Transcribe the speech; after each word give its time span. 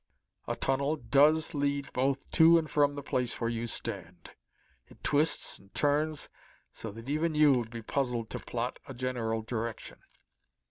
A 0.47 0.55
tunnel 0.55 0.95
does 0.95 1.53
lead 1.53 1.93
both 1.93 2.27
to 2.31 2.57
and 2.57 2.67
from 2.67 2.95
the 2.95 3.03
place 3.03 3.39
where 3.39 3.51
you 3.51 3.67
stand. 3.67 4.31
It 4.87 5.03
twists 5.03 5.59
and 5.59 5.71
turns 5.75 6.27
so 6.73 6.91
that 6.93 7.07
even 7.07 7.35
you 7.35 7.51
would 7.51 7.69
be 7.69 7.83
puzzled 7.83 8.31
to 8.31 8.39
plot 8.39 8.79
a 8.87 8.95
general 8.95 9.43
direction. 9.43 9.99